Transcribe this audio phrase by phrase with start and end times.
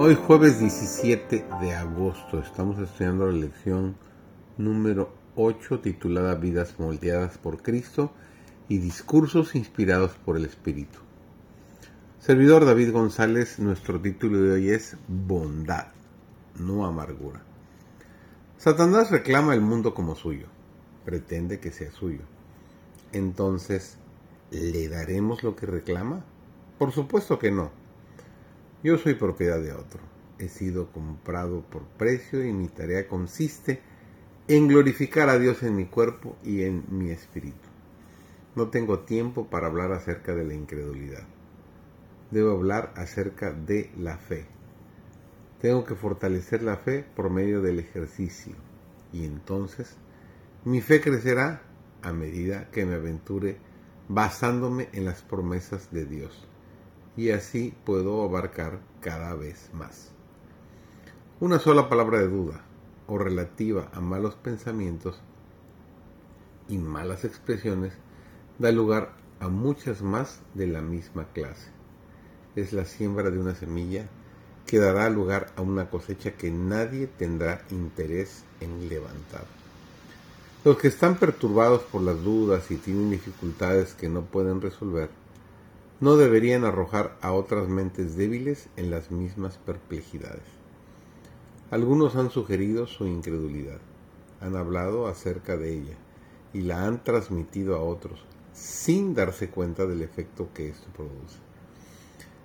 [0.00, 3.96] Hoy jueves 17 de agosto estamos estudiando la lección
[4.56, 8.12] número 8 titulada Vidas moldeadas por Cristo
[8.68, 11.00] y discursos inspirados por el Espíritu.
[12.20, 15.88] Servidor David González, nuestro título de hoy es Bondad,
[16.60, 17.42] no amargura.
[18.56, 20.46] Satanás reclama el mundo como suyo,
[21.04, 22.22] pretende que sea suyo.
[23.12, 23.98] Entonces,
[24.52, 26.24] ¿le daremos lo que reclama?
[26.78, 27.87] Por supuesto que no
[28.82, 30.00] yo soy propiedad de otro.
[30.38, 33.80] He sido comprado por precio y mi tarea consiste
[34.46, 37.68] en glorificar a Dios en mi cuerpo y en mi espíritu.
[38.54, 41.24] No tengo tiempo para hablar acerca de la incredulidad.
[42.30, 44.46] Debo hablar acerca de la fe.
[45.60, 48.54] Tengo que fortalecer la fe por medio del ejercicio
[49.12, 49.96] y entonces
[50.64, 51.62] mi fe crecerá
[52.02, 53.56] a medida que me aventure
[54.08, 56.48] basándome en las promesas de Dios
[57.18, 60.12] y así puedo abarcar cada vez más.
[61.40, 62.62] Una sola palabra de duda
[63.08, 65.20] o relativa a malos pensamientos
[66.68, 67.92] y malas expresiones
[68.60, 71.70] da lugar a muchas más de la misma clase.
[72.54, 74.06] Es la siembra de una semilla
[74.64, 79.44] que dará lugar a una cosecha que nadie tendrá interés en levantar.
[80.64, 85.10] Los que están perturbados por las dudas y tienen dificultades que no pueden resolver,
[86.00, 90.44] no deberían arrojar a otras mentes débiles en las mismas perplejidades.
[91.70, 93.80] Algunos han sugerido su incredulidad,
[94.40, 95.96] han hablado acerca de ella
[96.52, 101.38] y la han transmitido a otros sin darse cuenta del efecto que esto produce.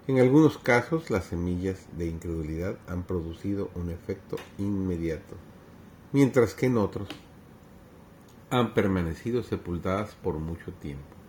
[0.07, 5.35] En algunos casos las semillas de incredulidad han producido un efecto inmediato,
[6.11, 7.07] mientras que en otros
[8.49, 11.22] han permanecido sepultadas por mucho tiempo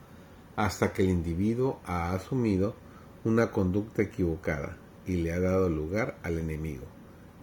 [0.56, 2.74] hasta que el individuo ha asumido
[3.24, 4.76] una conducta equivocada
[5.06, 6.84] y le ha dado lugar al enemigo.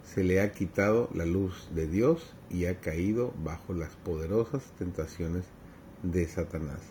[0.04, 5.46] Se le ha quitado la luz de Dios y ha caído bajo las poderosas tentaciones
[6.04, 6.82] de Satanás.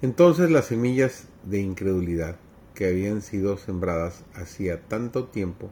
[0.00, 2.36] Entonces las semillas de incredulidad
[2.74, 5.70] que habían sido sembradas hacía tanto tiempo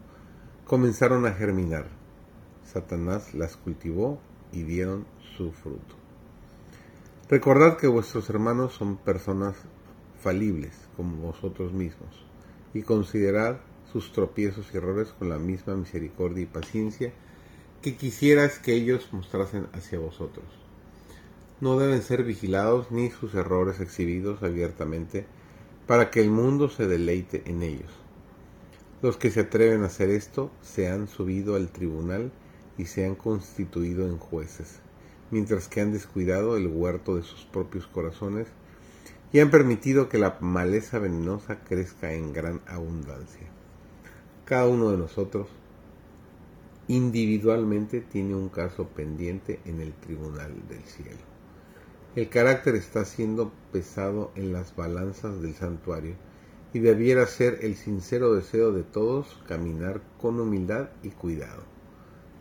[0.64, 1.86] comenzaron a germinar.
[2.64, 4.20] Satanás las cultivó
[4.52, 5.06] y dieron
[5.36, 5.99] su fruto.
[7.30, 9.54] Recordad que vuestros hermanos son personas
[10.20, 12.26] falibles como vosotros mismos,
[12.74, 13.60] y considerad
[13.92, 17.12] sus tropiezos y errores con la misma misericordia y paciencia
[17.82, 20.44] que quisieras que ellos mostrasen hacia vosotros.
[21.60, 25.24] No deben ser vigilados ni sus errores exhibidos abiertamente
[25.86, 27.92] para que el mundo se deleite en ellos.
[29.02, 32.32] Los que se atreven a hacer esto se han subido al tribunal
[32.76, 34.80] y se han constituido en jueces
[35.30, 38.48] mientras que han descuidado el huerto de sus propios corazones
[39.32, 43.46] y han permitido que la maleza venenosa crezca en gran abundancia.
[44.44, 45.48] Cada uno de nosotros
[46.88, 51.20] individualmente tiene un caso pendiente en el tribunal del cielo.
[52.16, 56.16] El carácter está siendo pesado en las balanzas del santuario
[56.72, 61.62] y debiera ser el sincero deseo de todos caminar con humildad y cuidado.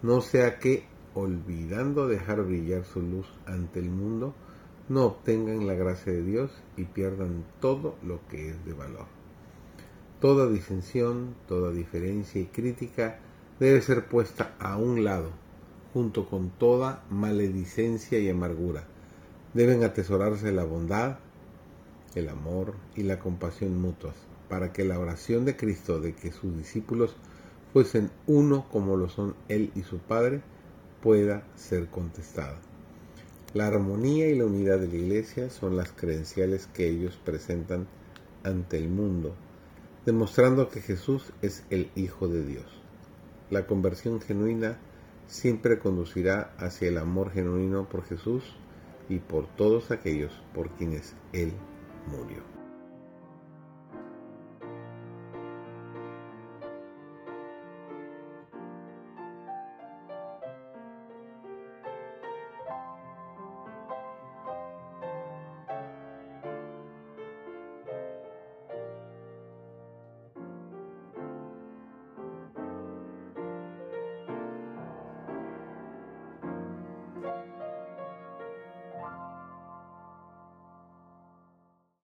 [0.01, 4.33] No sea que olvidando dejar brillar su luz ante el mundo,
[4.89, 9.05] no obtengan la gracia de Dios y pierdan todo lo que es de valor.
[10.19, 13.19] Toda disensión, toda diferencia y crítica
[13.59, 15.29] debe ser puesta a un lado,
[15.93, 18.83] junto con toda maledicencia y amargura.
[19.53, 21.19] Deben atesorarse la bondad,
[22.15, 24.15] el amor y la compasión mutuas,
[24.49, 27.15] para que la oración de Cristo de que sus discípulos
[27.71, 30.41] fuesen uno como lo son Él y su Padre,
[31.01, 32.57] pueda ser contestada.
[33.53, 37.87] La armonía y la unidad de la Iglesia son las credenciales que ellos presentan
[38.43, 39.33] ante el mundo,
[40.05, 42.65] demostrando que Jesús es el Hijo de Dios.
[43.49, 44.77] La conversión genuina
[45.27, 48.43] siempre conducirá hacia el amor genuino por Jesús
[49.09, 51.51] y por todos aquellos por quienes Él
[52.07, 52.58] murió.